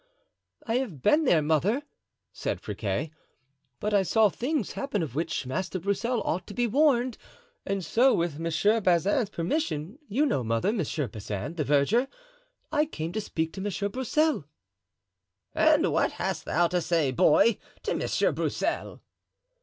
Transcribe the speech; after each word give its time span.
"I 0.65 0.77
have 0.77 1.03
been 1.03 1.25
there, 1.25 1.43
mother," 1.43 1.83
said 2.33 2.59
Friquet, 2.59 3.11
"but 3.79 3.93
I 3.93 4.01
saw 4.01 4.29
things 4.29 4.71
happen 4.71 5.03
of 5.03 5.13
which 5.13 5.45
Master 5.45 5.77
Broussel 5.79 6.23
ought 6.23 6.47
to 6.47 6.55
be 6.55 6.65
warned, 6.65 7.19
and 7.67 7.85
so 7.85 8.11
with 8.15 8.39
Monsieur 8.39 8.81
Bazin's 8.81 9.29
permission—you 9.29 10.25
know, 10.25 10.43
mother, 10.43 10.73
Monsieur 10.73 11.07
Bazin, 11.07 11.53
the 11.53 11.63
verger—I 11.63 12.87
came 12.87 13.11
to 13.11 13.21
speak 13.21 13.53
to 13.53 13.61
Monsieur 13.61 13.89
Broussel." 13.89 14.45
"And 15.53 15.91
what 15.91 16.13
hast 16.13 16.45
thou 16.45 16.65
to 16.69 16.81
say, 16.81 17.11
boy, 17.11 17.59
to 17.83 17.93
Monsieur 17.93 18.31
Broussel?" 18.31 19.01